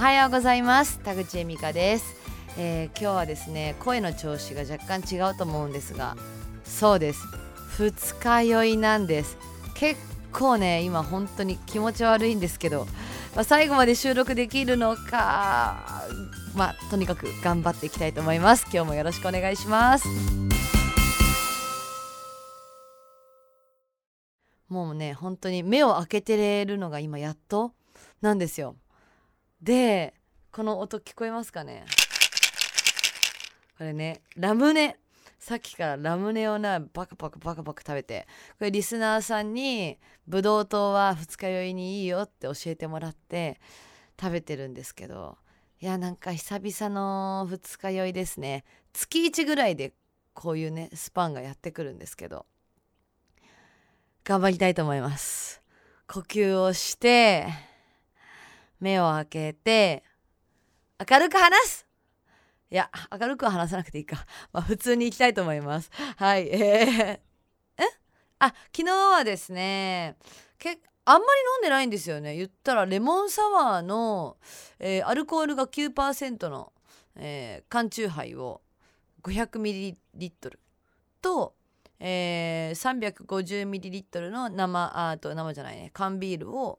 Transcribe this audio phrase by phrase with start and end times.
[0.00, 0.98] はようございます。
[1.00, 2.16] 田口恵美香です、
[2.56, 6.16] えー今日はですね声の調子が若干違うと思うんですが
[6.64, 7.20] そうです。
[7.76, 9.36] 二日酔いなんです。
[9.74, 10.00] 結
[10.32, 12.86] 構ね今本当に気持ち悪いんですけど、
[13.36, 16.06] まあ、最後まで収録できるのか
[16.56, 18.64] まあとにかく頑張っていきたいと思います。
[18.72, 20.08] 今日もよろしくお願いします。
[24.66, 27.74] もうね本当に目を開けてれるのが今やっと
[28.22, 28.76] なんですよ。
[29.62, 30.14] で
[30.52, 31.84] この音聞こえますかね？
[33.76, 34.96] これねラムネ。
[35.38, 38.26] さっきからラムネをなバカバカバカバカ食べて。
[38.58, 43.60] これリスナーさんにブドウ糖は二日酔いにいいよって教えてもらって
[44.20, 45.38] 食べてるんですけど。
[45.80, 48.64] いやなんか久々の二日酔いですね。
[48.92, 49.94] 月1ぐらいで
[50.34, 52.44] こういうねスパンがやってくるんですけど。
[54.24, 55.62] 頑張りたいと思います。
[56.06, 57.46] 呼吸をして
[58.80, 60.02] 目を開けて
[61.10, 61.86] 明るく話す。
[62.70, 64.26] いや明るくは話さなくていいか。
[64.52, 65.90] まあ普通に行きたいと思います。
[66.16, 66.48] はい。
[66.48, 67.84] えー、え？
[68.38, 70.16] あ昨日はですね
[70.58, 72.36] けあんまり飲んでないんですよね。
[72.36, 74.36] 言ったらレモンサワーの、
[74.78, 76.72] えーアルコールが9%の、
[77.16, 78.62] えー缶チューハイを
[79.22, 79.96] 500ml
[81.20, 81.54] と、
[81.98, 85.90] えー、350ml の生あと生じゃないね。
[85.92, 86.78] 缶ビールを、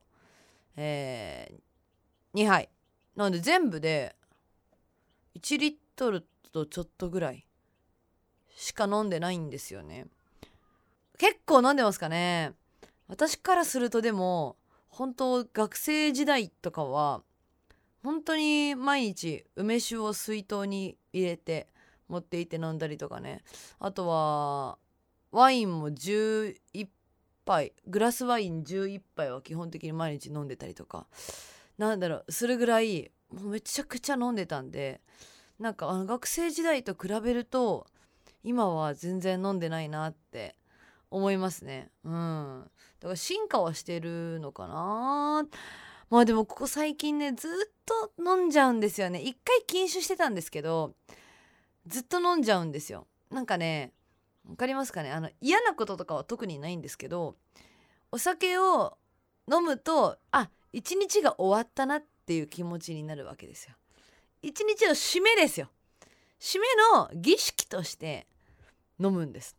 [0.78, 1.71] えー
[2.34, 2.70] 2杯。
[3.16, 4.16] なので全部で
[5.36, 7.46] 1リットルとちょっとぐらい
[8.56, 10.08] しか飲んでないんですよね。
[11.18, 12.54] 結構飲んでますかね。
[13.08, 14.56] 私からするとでも
[14.88, 17.22] 本当学生時代とかは
[18.04, 21.68] 本当に毎日梅酒を水筒に入れて
[22.08, 23.44] 持っていて飲んだりとかね。
[23.80, 24.78] あとは
[25.32, 26.56] ワインも11
[27.46, 31.08] 杯グラスワイン11杯は基本的に毎日飲んでたりとか。
[31.82, 35.02] なんだろうするぐらいもうめちゃくちゃ飲んでたんで
[35.60, 37.88] なんかあの学生時代と比べると
[38.44, 40.56] 今は全然飲んでないなって
[41.10, 41.90] 思いますね。
[42.04, 42.64] うん。
[43.00, 45.46] だから進化はしてるのかな。
[46.10, 47.52] まあでもここ最近ねずっ
[47.86, 49.20] と飲んじゃうんですよね。
[49.20, 50.94] 一回禁酒してたんですけど
[51.88, 53.08] ずっと飲んじゃうんですよ。
[53.32, 53.92] なんかね
[54.48, 55.12] わかりますかね？
[55.12, 57.36] あの嫌なこととかは特にないんですけど
[58.12, 58.98] お酒を
[59.52, 63.76] 飲むとあ一日が終わったなっていう気持ちになるわけですよ。
[64.42, 65.70] 一日の締めですよ。
[66.40, 66.66] 締め
[66.96, 68.26] の儀式として
[69.00, 69.56] 飲むんです。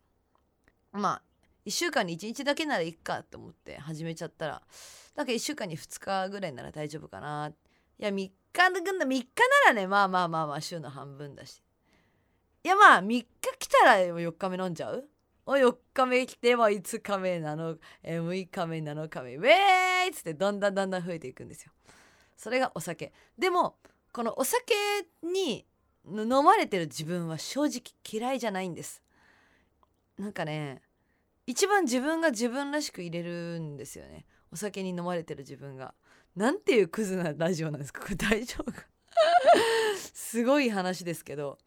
[0.91, 1.21] まあ
[1.65, 4.61] 1週間に1日だけならいいかと思って始めちゃったら
[5.15, 7.51] だから1週間に2日ぐらいなら大丈夫かな。
[7.99, 8.71] いや3日3
[9.07, 9.23] 日
[9.65, 11.61] ならねまあまあまあまあ週の半分だし。
[12.63, 13.27] いやまあ3日
[13.59, 15.05] 来たら4日目飲んじゃう
[15.45, 19.49] 4日目来ても5日目なの、えー6日目7日目ウェー
[20.05, 21.71] イっつってだんだんだんだん増えていくんですよ。
[22.37, 23.11] それがお酒。
[23.37, 23.75] でも
[24.11, 24.73] このお酒
[25.21, 25.65] に
[26.07, 29.01] 飲まれてる自分は正直嫌いじゃないんです。
[30.17, 30.81] なんかね
[31.45, 34.25] 一番自分が自分らしく入れるんですよね。
[34.51, 35.93] お酒に飲まれてる自分が。
[36.35, 38.01] なんていうクズなラジオなんですか？
[38.01, 38.85] これ大丈夫か？
[40.13, 41.57] すごい話ですけど。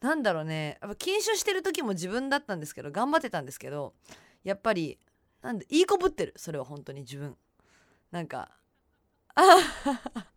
[0.00, 0.78] なんだろうね。
[0.80, 3.94] やっぱ禁酒してる時も自分だったんですけど頑張ってたんですけど
[4.44, 4.98] やっぱり
[5.42, 6.34] なんでいい子ぶってる。
[6.36, 7.36] それは本当に自分。
[8.10, 8.50] なんか
[9.34, 9.42] あ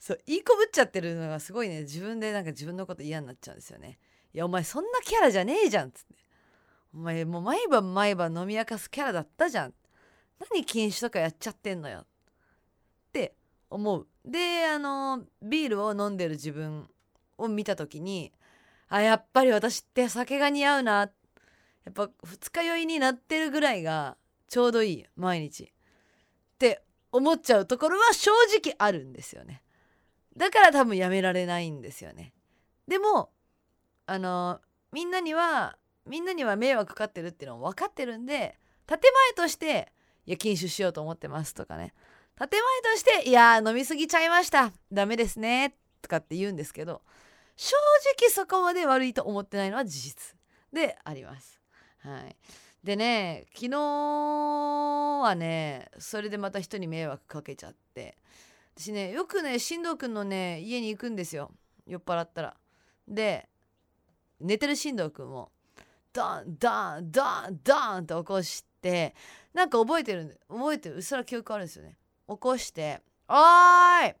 [0.00, 1.82] そういい子ぶっちゃってるのがすごいね。
[1.82, 3.98] 自分でなんか自分のこと嫌になっちゃうんですよね。
[4.32, 5.88] いやお前そんなキャラじゃねえじゃん。
[5.90, 6.14] っつって。
[6.94, 9.74] お前もう毎晩毎晩飲み明かすキャラだったじゃん。
[10.50, 12.00] 何禁酒とかやっちゃってんのよ。
[12.00, 12.04] っ
[13.12, 13.34] て
[13.70, 14.08] 思う。
[14.24, 16.88] であのビールを飲んでる自分
[17.38, 18.32] を見た時に
[18.88, 21.10] あやっぱり私って酒が似合うな。
[21.84, 24.16] やっぱ二日酔いになってるぐらいが
[24.48, 25.64] ちょうどいい毎日。
[25.64, 25.66] っ
[26.58, 26.82] て
[27.12, 29.62] 思っちゃうところは正直あるんですよね。
[30.36, 32.32] だから多分やめられないんですよね。
[32.86, 33.30] でも
[34.06, 34.60] あの
[34.92, 35.76] みんなには
[36.06, 39.92] みんなには迷惑かかってるっていうのは分かってるんで建前として
[40.24, 41.92] いや禁酒しようと思ってますとかね。
[42.38, 44.72] 建前としていや飲みすぎちゃいました。
[44.92, 45.74] ダメですね。
[46.00, 47.02] とかって言うんですけど
[47.58, 47.74] 正
[48.20, 50.36] 直そこまで悪いと思ってないのは事実
[50.72, 51.60] であります。
[51.98, 52.36] はい、
[52.84, 58.16] でね昨日はねそれでまた人に迷惑かけちゃって
[58.76, 61.50] 私ねよくね進藤くんのね家に行くんですよ
[61.84, 62.56] 酔っ払ったら。
[63.08, 63.48] で
[64.38, 65.50] 寝てる進藤くんを
[66.12, 69.16] ダンダンダンダンって起こして
[69.52, 71.96] なんか覚えてる覚えてるうっすら記憶あるんですよね。
[72.28, 74.14] 起こして「おーい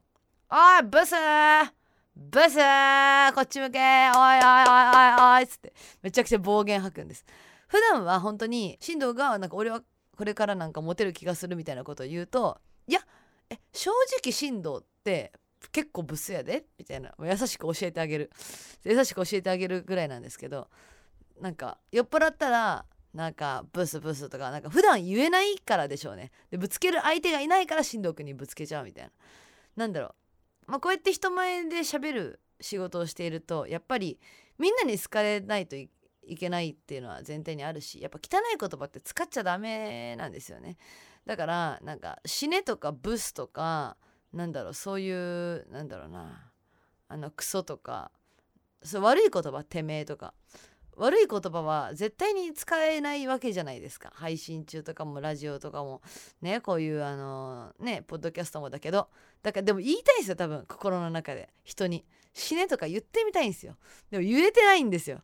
[0.50, 1.77] おいブスー
[2.20, 5.72] ブスーこっち向けおいおいおいおいおい」っつって。
[6.02, 7.24] めちゃくちゃ暴言吐くんです。
[7.68, 9.82] 普段は本当に進藤がなんか俺は
[10.16, 13.00] これからなんかモテる気がするみたいなことを言うと「いや
[13.50, 15.32] 「え正直振動って
[15.70, 17.14] 結構ブスやで」みたいな。
[17.22, 18.32] 優しく教えてあげる。
[18.82, 20.68] 優しく教えてあげるぐらいなんですけど
[21.40, 26.32] なんか酔っ払ったらなんかブスブスとかなんか普段言えないからでしょうね。
[26.50, 29.12] でぶつける相手がいないから進藤君にぶつけちゃうみたいな。
[29.76, 30.14] なんだろう。
[30.68, 34.20] まあこうやって人前で喋る仕事をしているとやっぱり
[34.58, 35.88] みんなに好かれないとい
[36.38, 40.76] けないっていうのは前提にあるしやっぱ汚い言葉って使っちゃダメなんですよね。
[41.26, 43.96] だからなんか死ねとかブスとか
[44.32, 46.50] なんだろうそういうなんだろうな
[47.08, 48.10] あのクソとか
[48.82, 50.34] そう悪い言葉てめえとか
[50.98, 54.10] 悪い言葉は絶対に使えないわけじゃないですか。
[54.14, 56.02] 配信中とかもラジオとかも。
[56.42, 59.08] ねこういうあのねポッドキャストもだけど。
[59.42, 61.48] だからでも言いたいんですよ多分心の中で。
[61.62, 62.04] 人に
[62.34, 63.76] 死ねとか言ってみたいんですよ。
[64.10, 65.22] でも言えてないんですよ。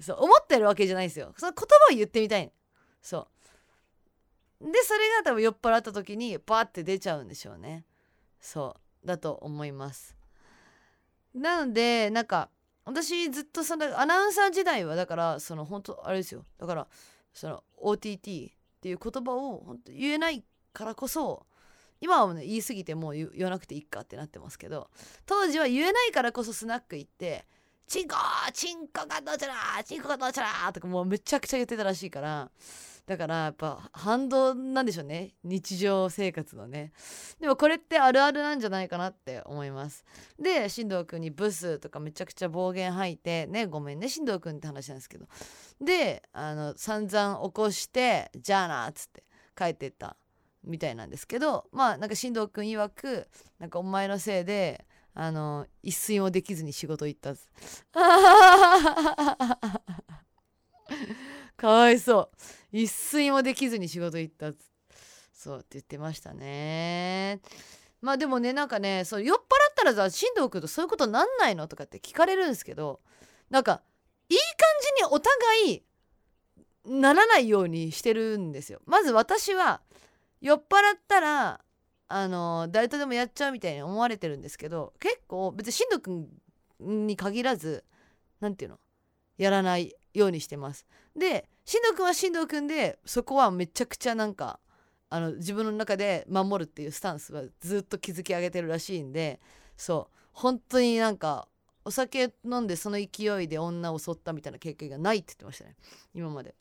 [0.00, 1.32] そう思ってるわけじゃないですよ。
[1.36, 2.52] その言葉を言ってみたい
[3.00, 3.28] そ
[4.60, 4.64] う。
[4.72, 7.84] でそれが多分酔っ払った時にバーって出ちゃうんでしょうね。
[8.40, 9.06] そう。
[9.06, 10.16] だと思います。
[11.34, 12.50] なのでなんか
[12.84, 16.44] 私ずっとそのアナウンサー時代はだからその本当あれですよ。
[16.58, 16.88] だから
[17.32, 21.46] その OTT っていう言葉を本当言えないからこそ
[22.00, 24.90] 今はね言い過ぎてもう言わなくていいかってなってますけど
[25.24, 27.46] 当時は言えないからこそスナック行って
[27.86, 28.16] 「チンコ
[28.52, 32.50] チンコがどちらチンコがどちら!」とかもうめちゃくちゃ言ってたらしいから
[33.06, 35.34] だからやっぱ反動なんでしょうね。
[35.42, 36.92] 日常生活のね。
[37.40, 40.04] でもこれってあるあるなんじゃないかなって思います。
[40.38, 45.26] で進藤君にブスとかめちゃくちゃ暴言吐いてねごめんね進藤君って話なんですけど。
[45.80, 49.24] であの散々起こしてじゃあなっつって
[49.56, 50.16] 帰ってった
[50.62, 57.34] みたいなんですけどまあなんか進藤君曰くなんかお前のせいであの一睡もできずに仕事行った
[61.56, 62.36] かわいそう。
[62.72, 64.52] 一睡もできずに仕事行った
[65.32, 67.40] そうって言ってましたね。
[68.00, 69.44] まあでもねなんかねそう酔っ払っ
[69.76, 73.00] たらさ進藤君とそういうことなんないのとかって聞かれるんですけど
[73.48, 73.82] なんか
[74.28, 74.46] いい感
[74.98, 75.82] じにお互い
[76.84, 78.80] ならないようにしてるんですよ。
[78.86, 79.82] まず私は
[80.40, 81.60] 酔っ払ったら
[82.14, 86.28] あの誰とでもやっちゃうみたいに思われてるんですけど結構別に進藤君
[87.06, 87.84] に限らず
[88.40, 88.78] 何て言うの？
[89.38, 90.84] やらないようにしてます。
[91.16, 94.60] でしんどくんはしんどくんでそこはめちゃくちゃなんか
[95.08, 99.40] あの自分の中で守るっていうスタンスはずっと築き上げてるらしいんで
[99.76, 100.16] そう。
[100.32, 101.48] 本当になんか
[101.84, 105.76] お酒飲んでその勢いで女を襲ったみたいな経験がないって言ってましたね。
[106.14, 106.54] 今まで。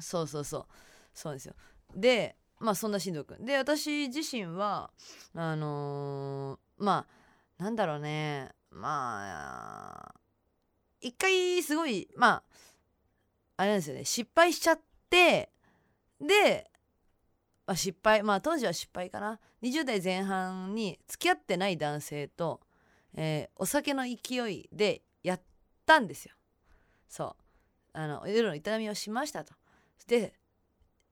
[0.00, 0.66] そうそうそう。
[1.14, 1.54] そうですよ。
[1.94, 3.44] でまあそんなしんどくん。
[3.44, 4.90] で私自身は
[5.34, 7.06] あのー、ま
[7.58, 8.50] あなんだろうね。
[8.70, 10.14] まあ
[11.00, 12.42] 一回すごいまあ
[13.56, 14.04] あれなんですよね。
[14.04, 14.80] 失敗しちゃっ
[15.10, 15.50] て
[16.20, 16.70] で、
[17.66, 19.38] まあ、失敗まあ当時は失敗かな。
[19.62, 22.60] 20代前半に付き合ってない男性と、
[23.14, 25.40] えー、お酒の勢いでやっ
[25.86, 26.34] たんですよ。
[27.08, 27.44] そう。
[27.92, 29.54] あの夜の営みをしましたと。
[30.06, 30.34] で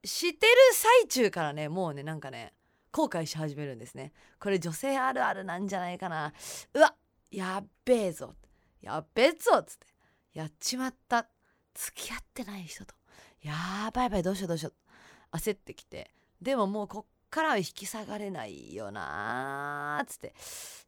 [0.05, 2.53] してる最中からねもうねなんかね
[2.91, 4.13] 後悔し始めるんですね。
[4.39, 6.33] これ女性あるあるなんじゃないかな。
[6.75, 6.95] うわ
[7.31, 8.35] やっべえぞ。
[8.83, 9.87] やっべえぞっつって。
[10.35, 11.27] やっちまった。
[11.75, 12.95] 付き合ってない人と。
[13.41, 14.73] やばいやばいどうしようどうしよ
[15.33, 15.37] う。
[15.37, 16.11] 焦ってきて。
[16.41, 20.35] でももうこっからは引き下がれないよなーっつって。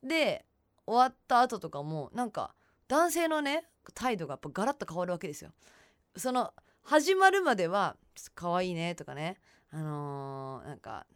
[0.02, 0.44] で
[0.86, 2.54] 終わった後とかもなんか
[2.86, 5.52] 男性のね態度がやっぱガラッと変わるわけですよ。
[6.16, 7.96] その始まるまでは
[8.34, 9.38] 「可愛いね」とかね
[9.70, 11.06] あのー、なんか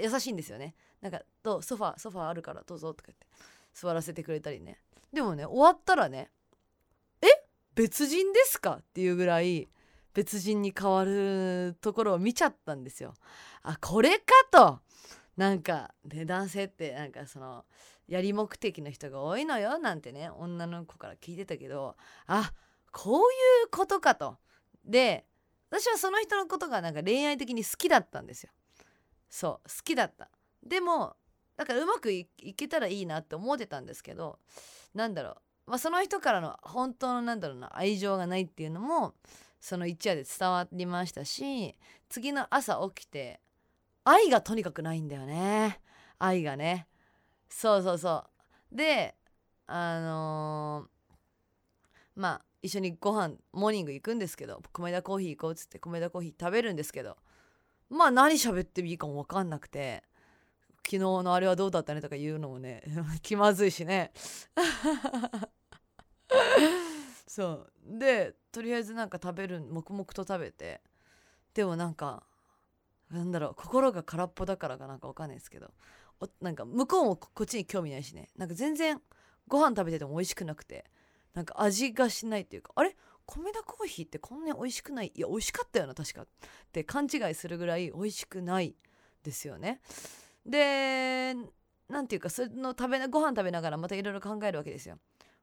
[0.00, 1.62] 優しいんですよねなんか「どう？
[1.62, 3.26] ソファソファあるからどうぞ」とか言って
[3.74, 4.78] 座らせてくれたりね
[5.12, 6.30] でもね終わったらね
[7.20, 7.26] 「え？
[7.74, 9.68] 別人ですか?」っていうぐらい
[10.14, 13.14] 別人に変わるところを見ちゃったんですよ。
[13.62, 14.80] あこれかと
[15.36, 17.64] なんか、ね、男性ってなんかその
[18.08, 21.96] やり目的の人が多いのよなんてね女の子から聞いてたけど
[22.26, 22.52] あ
[22.90, 24.36] こういうことかと。
[24.84, 25.26] で
[25.72, 28.50] 私はその人のことがなんか恋愛的に好きだったんですよ。
[29.30, 30.28] そう好きだった。
[30.62, 31.16] でも
[31.56, 32.26] だからうまくい
[32.56, 34.38] けたらいいなって思ってたんですけど
[34.94, 35.30] なんだろ
[35.66, 39.14] う、まあ、その人からの本当のなんだろうな愛情がないっていうのも
[39.60, 41.74] その一夜で伝わりましたし
[42.08, 43.40] 次の朝起きて
[44.04, 45.80] 愛がとにかくないんだよね
[46.18, 46.86] 愛がね
[47.48, 48.24] そうそうそ
[48.72, 49.14] うで
[49.66, 57.16] あのー、まあ一緒にご飯モーニング行くんですけど米田コーヒー行こうっつって米田コーヒー食べるんですけど
[57.90, 60.04] まあ何喋ってもいいかも分かんなくて
[60.84, 62.82] 昨日のあれはどうだったねとか言うのもね
[63.22, 64.12] 気まずいしね。
[67.26, 67.72] そう。
[67.98, 70.80] でとりあえずなんか食べる黙々と食べて
[71.54, 72.24] でもなんか
[73.10, 75.72] なんだろう心が空っぽだからかなんかわかんないですけど
[76.20, 78.28] おなんか向こうもここっちに興味ないしね。
[78.36, 79.00] なんか全然
[79.48, 80.84] ご飯食べてても美味しくなくて
[81.34, 82.96] なんか味がしないっていうかあれ？
[83.24, 85.12] 米田コーヒーってこんなに美味しくない？
[85.14, 86.26] いや美味しかったよな確かっ
[86.72, 88.74] て勘違いするぐらい美味しくない
[89.22, 89.80] ですよね。
[90.44, 91.36] で
[91.88, 94.98] なんていうかその食べご飯食べながらまたいろいろ考えるわけですよ。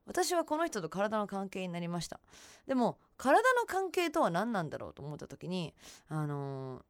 [0.06, 2.20] 私はこの人と体の関係になりました。
[2.68, 5.74] でも体の関係とは何なんだろうと思った時に
[6.10, 6.82] あのー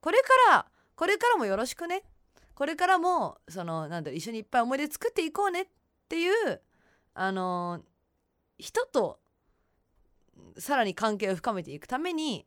[0.00, 2.02] これからこれからもよろしくね。
[2.54, 5.66] これからもそのなんだろ一緒にいっぱい思い出作っていこうねっ
[6.08, 6.60] ていう
[7.14, 7.82] あのー
[8.58, 9.18] 人と
[10.58, 12.46] さらに関係を深めていくために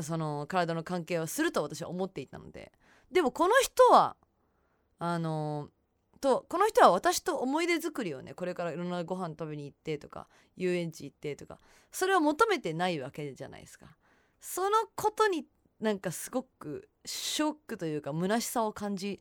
[0.00, 2.72] その体の関係をすると私は思っていたので。
[3.10, 4.16] でもこの人は
[4.98, 5.70] あの
[6.20, 11.58] とこの人は私と思い出作りをねこれからいろんなご飯食べに行ってとか遊園地行ってとか
[11.92, 13.86] それを求めてないわけじゃないですか。
[14.40, 15.46] そのことに
[15.80, 19.20] なんかすごくショックというか虚しさを感じ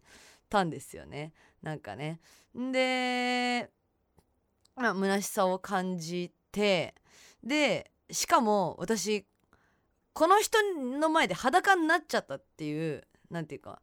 [0.50, 1.34] たんですよね。
[1.62, 2.20] なんかね。
[2.54, 3.70] で
[4.77, 6.96] まあ虚しさを感じて
[7.43, 9.25] でしかも私
[10.13, 10.57] この人
[11.00, 13.81] の前で裸になっちゃったっていうなんていうか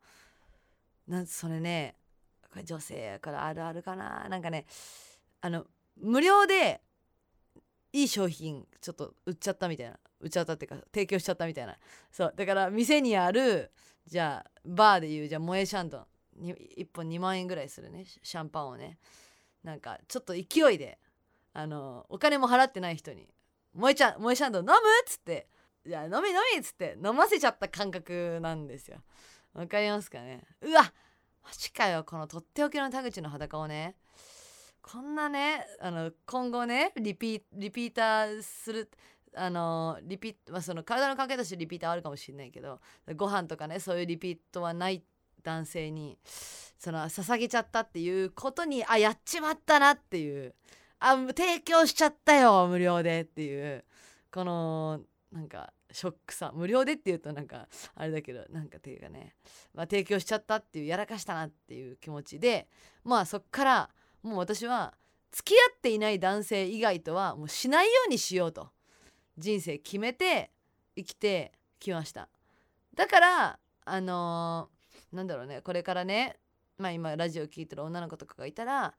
[1.06, 1.96] なんそれね
[2.50, 4.66] これ女性やからあるあるかななんかね
[5.40, 5.66] あの
[6.00, 6.80] 無料で
[7.92, 11.76] いい商品ちょっと売っちゃったみたいな売っちゃったっていうか提供しちゃったみたいな。
[12.10, 13.70] そうだから店にある
[14.06, 16.04] じゃあバーでいうじゃあ萌えシャンドン
[16.40, 18.98] 1本2万円ぐらいするねシャンパンをね。
[19.64, 20.98] なんかちょっと勢いで
[21.52, 23.28] あのお金も払ってない人に
[23.74, 25.48] 「萌えちゃん萌えシャンドン飲む?」っつって
[25.84, 28.98] 「じゃあ飲み飲み」っつって飲ませちゃった感覚なんですよ
[29.54, 30.46] わかりますかね？
[30.60, 30.92] うわ
[31.42, 33.96] マジかよこのとっておきの田口の裸をね
[34.82, 38.90] こんなねあの今後ねリピリピーターする
[39.36, 42.80] あのリピまあ、その体の関係としてリピーターあるかもしれないけど
[43.16, 45.02] ご飯とかねそういうリピートはない
[45.44, 46.18] 男性に
[46.78, 50.54] その捧げちゃったっていうことにあやっちまったなっていう。
[50.98, 53.84] あ提供しちゃったよ無料でっていう。
[54.32, 59.34] このなんかショックさ無料でっていうとなんかあれだけどなんかっていうかね、
[59.74, 62.66] まあ、提供しちゃったっていうやらかしたなっていう気持ちで
[63.04, 63.90] まあそっから
[64.22, 64.94] もう私は
[65.30, 68.70] 付き合っていない男性以外とはもうしないようにしようと
[69.38, 70.50] 人生決めて
[70.96, 72.28] 生きてきました。
[72.94, 74.70] だからあの、
[75.14, 75.60] なんだろうね。
[75.62, 76.36] これからね
[76.76, 78.94] まあ今ラジオ聴いてる女の子とかがいたら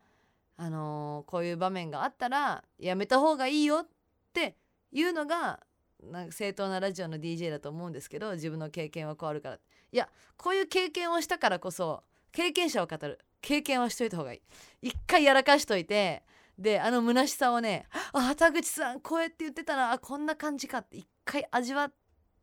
[0.57, 3.87] あのー、こういう場面があったらやめた方がいいよっ
[4.33, 4.55] て
[4.91, 5.59] いうのが
[6.01, 9.59] なんか正当なラジオの DJ だと思うんですけど自分の経験は変わるから。
[9.91, 13.19] いやこういう経験をしたからこそ経験者を語る。
[13.41, 14.41] 経験はしといた方がいい。
[14.89, 16.23] 一回やらかしといて
[16.57, 21.95] であの虚しさをね「あ田口さんこうやって言ってたらあこんな感じか」って一回味わって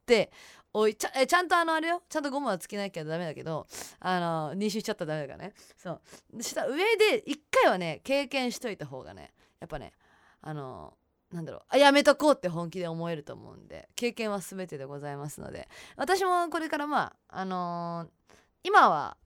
[0.02, 0.32] って
[0.74, 2.02] おいちゃえちゃんとあのあれよ。
[2.08, 3.66] ちゃんとゴムはつけなきゃダメだけど
[4.00, 5.54] あの妊娠しちゃったらダメだからね。
[5.76, 6.00] そ
[6.34, 6.42] う。
[6.42, 9.92] した上で一回はね経験しといた方がねやっぱね
[10.40, 10.94] あの
[11.30, 15.68] なんだろうあやめとこうって本気で思えると思うんで経験は全てでございますので。
[15.96, 19.16] 私もこれからまああのー、今は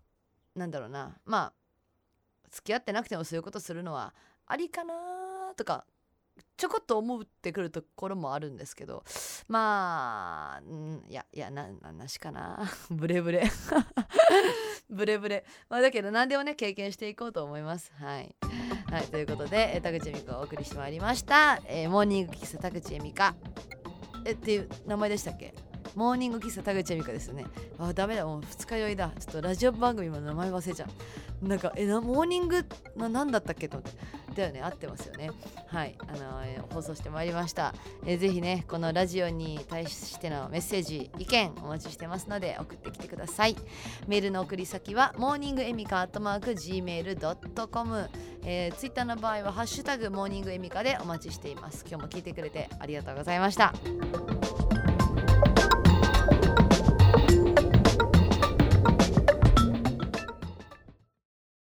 [0.56, 1.52] なんだろうなまあ
[2.50, 4.14] 付き合ってなくてもそういうことするのは
[4.46, 4.94] ありかな
[5.56, 5.84] とか
[6.56, 9.04] ちょこっと思ってくるところもあるんですけど
[9.48, 12.70] まあ、ん、いやいやななしかな。
[12.90, 13.44] ブレブレ。
[14.88, 17.92] ブレブレ、まあ、だけど何でもね経験していこうと思います。
[17.96, 18.34] はい、
[18.90, 23.34] はい、ということで田口恵美子をお送りしてまいりました、えー、モーニングキス田口恵美香
[24.24, 25.54] えっていう名前でしたっけ？
[25.96, 27.46] モーニング喫茶田口恵美香ですね。
[27.78, 28.26] あダメだ。
[28.26, 29.10] もう二日酔いだ。
[29.18, 30.86] ちょっとラジオ番組の名前忘れちゃ
[31.42, 31.48] う。
[31.48, 32.64] なんかえなモーニング
[32.96, 33.78] な何だったっけと。
[33.78, 33.98] 思って
[34.36, 34.60] だよね。
[34.60, 35.30] 合ってますよね。
[35.68, 35.96] はい。
[36.06, 37.74] あのー、放送してまいりました、
[38.04, 43.56] えー、ぜひねこのラジオに対してのメッセージ意見お待ちしてますので送ってきてください。
[44.06, 48.10] メールの送り先はモーニングエミカアットマーク Gmail.com
[48.48, 51.84] えー、ツイッターの場合はハッシュタグモーニングエミカでお待ちしています。
[51.88, 53.72] 今日も聞いてくれてありがとうございました。